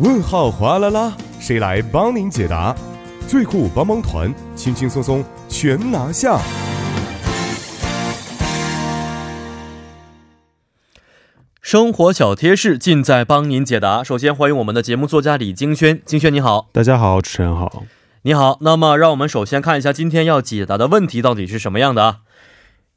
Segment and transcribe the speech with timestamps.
[0.00, 2.74] 问号哗啦啦，谁来帮您解答？
[3.28, 6.40] 最酷帮帮团，轻轻松松全拿下。
[11.60, 14.02] 生活小贴士尽在帮您解答。
[14.02, 17.84] 首先欢迎我们的节目作家李金轩，金轩你好，大家好，主持人好，
[18.22, 18.56] 你好。
[18.62, 22.16] 那么让我们首先看一下今天要解答的问题到底是什么样的啊？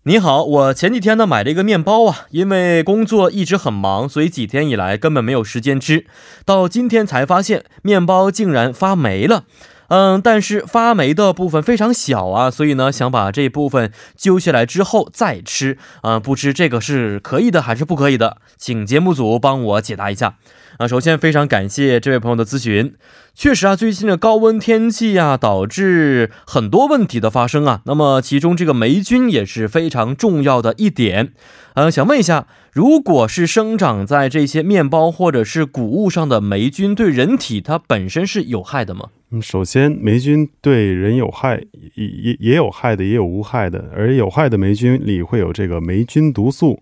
[0.05, 6.05] 你好，我前几天呢买了一个面包啊，因为工作一直很忙，所以几天以来根本没有时间吃，
[6.43, 9.45] 到今天才发现面包竟然发霉了。
[9.93, 15.77] 嗯，但是发霉的部分非常小啊，所以呢，想把这部分揪下来之后再吃。
[16.01, 18.37] 啊，不知这个是可以的还是不可以的？
[18.57, 20.37] 请节目组帮我解答一下。
[20.79, 22.95] 啊，首先非常感谢这位朋友的咨询。
[23.35, 27.81] 确实啊，最近的高温天气呀，导致很多问题的发生啊。
[27.85, 31.34] 那么其中这个霉菌也是非常重要的一点。
[31.75, 39.09] 呃，想问一下，如果是生长在这些面包或者是谷物上的霉菌，对人体它本身是有害的吗？
[39.41, 41.62] 首先霉菌对人有害，
[41.95, 43.90] 也也也有害的，也有无害的。
[43.95, 46.79] 而有害的霉菌里会有这个霉菌毒素，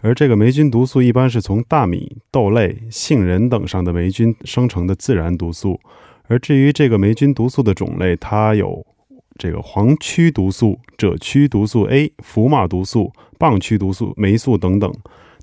[0.00, 5.78] 而这个霉菌毒素一般是从大米、豆类、杏仁等上的霉菌生成的自然毒素。
[6.28, 8.86] 而至于这个霉菌毒素的种类，它有
[9.38, 14.92] 这个黄曲毒素、赭曲毒素 A、福马毒素、棒曲毒素、霉素等等。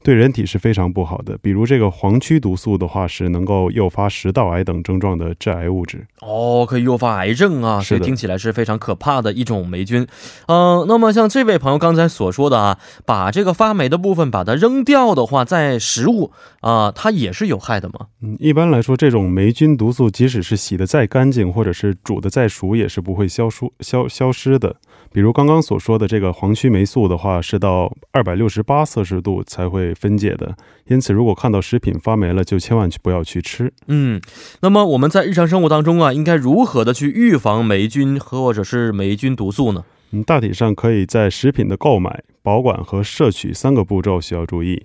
[0.04, 6.06] 对人体是非常不好的，比如这个黄曲毒素的话，是能够诱发食道癌等症状的致癌物质。
[6.22, 10.08] 哦，可以诱发癌症啊，所以听起来是非常可怕的一种霉菌。
[10.48, 18.08] 嗯，那么像这位朋友刚才所说的啊，把这个发霉的部分把它扔掉的话，在食物啊，它也是有害的吗？
[18.22, 24.76] 嗯，一般来说，这种霉菌毒素即使是洗的再干净，或者是煮的再熟，也是不会消疏消消失的。
[25.12, 30.56] 比如刚刚所说的这个黄曲霉素的话，是到二百六十八摄氏度才会分解的。
[30.88, 33.72] 因此，如果看到食品发霉了，就千万去不要去吃。
[33.88, 34.22] 嗯，
[34.62, 39.84] 那么我们在日常生活当中啊，应该如何的去预防霉菌或者是霉菌毒素呢？
[40.12, 44.82] 嗯，大体上可以在食品的购买、保管和摄取三个步骤需要注意。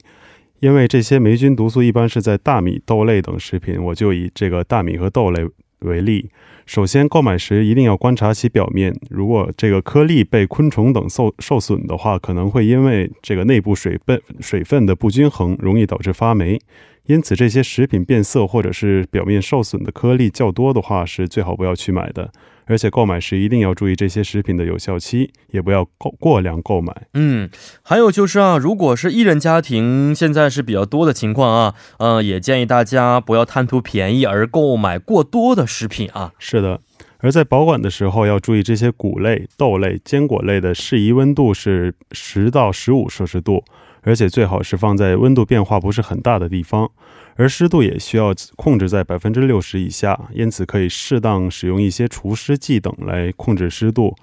[0.59, 5.45] 因为这些霉菌毒素一般是在大米、豆类等食品，我就以这个大米和豆类
[5.83, 6.31] 为例。
[6.65, 16.61] 首先，购买时一定要观察其表面，如果这个颗粒被昆虫等受受损的话，可能会因为这个内部水分水分的不均衡，容易导致发霉。
[17.07, 22.31] 因此，这些食品变色或者是表面受损的颗粒较多的话，是最好不要去买的。
[22.67, 27.09] 而且购买时一定要注意这些食品的有效期，也不要过过量购买。
[27.15, 27.51] 嗯，
[27.83, 36.33] 还有就是啊，如果是一人家庭，现在是比较多的情况啊，呃，也建议大家不要贪图便宜而购买过多的食品啊。
[36.39, 36.81] 是的，
[37.19, 43.65] 而在保管的时候要注意这些谷类、豆类、坚果类的适宜温度是十到十五摄氏度，
[44.03, 46.91] 而且最好是放在温度变化不是很大的地方。
[47.37, 54.15] 而湿度也需要控制在百分之六十以下，因此可以适当使用一些除湿剂等来控制湿度。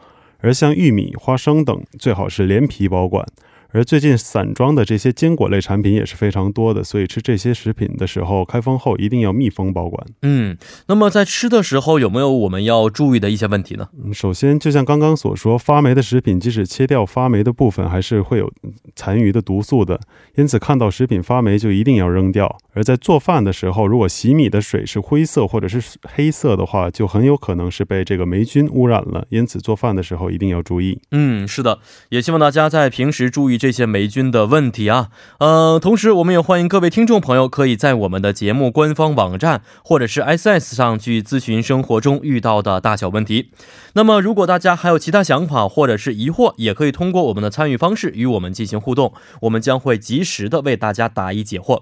[0.42, 3.26] 而像玉米、花生等，最好是连皮保管。
[3.72, 10.08] 而最近散装的这些坚果类产品也是非常多的，所以吃这些食品的时候，开封后一定要密封保管。
[10.24, 10.58] 嗯，
[10.88, 13.88] 那么在吃的时候有没有我们要注意的一些问题呢？
[14.04, 18.52] 嗯，首先就像刚刚所说，发霉的食品即使切掉发霉的部分，还是会有
[18.96, 20.00] 残余的毒素的，
[20.36, 22.58] 因此看到食品发霉就一定要扔掉。
[22.74, 31.00] 而在做饭的时候，如果洗米的水是灰色或者是黑色的话，就很有可能是被这个霉菌污染了，因此做饭的时候一定要注意。
[31.12, 31.78] 嗯，是的，
[32.10, 33.59] 也希望大家在平时注意。
[33.60, 35.10] 这些霉菌的问题啊，
[35.40, 43.52] 呃，同时我们也欢迎各位听众朋友可以在我们的节目官方网站或者是 S S 上去咨询生活中遇到的大小问题。
[43.94, 51.82] 那么，如果大家还有其他想法或者是疑惑，也可以通过我们的参与方式与我们进行互动，我们将会及时的为大家答疑解惑。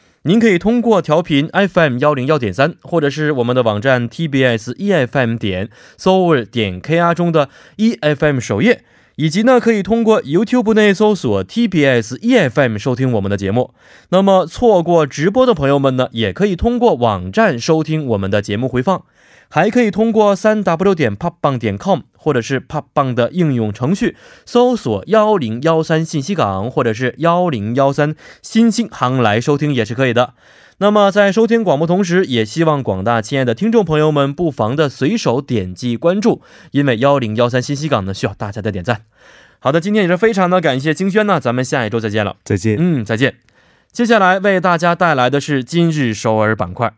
[0.23, 8.83] 您可以通过调频 FM 幺零幺点三，或者是我们的网站 TBS EFM 点 soer 点 KR 中的 EFM 首页。
[9.21, 13.75] 以及呢，可以通过 YouTube 内搜索 TBS EFM 收听我们的节目。
[14.09, 19.03] 那么错过直播的朋友们呢，也可以通过网站收听我们的节目回放，
[19.47, 30.33] 还可以通过三 W 点 popbang 点 com 或者是 popbang 的应用程序搜索幺零幺三信息港或者是幺零幺三新星航来收听也是可以的。
[30.81, 36.41] 那么在收听广播同时，也希望广大亲爱的听众朋友们不妨的随手点击关注，
[36.71, 39.01] 因为幺零幺三信息港呢需要大家的点赞。
[39.59, 42.37] 好的，今天也是非常的感谢金轩呢，咱们下一周再见了。
[42.43, 42.77] 再见。
[42.79, 43.35] 嗯，再见。
[43.91, 46.91] 接下来为大家带来的是今日首尔板块。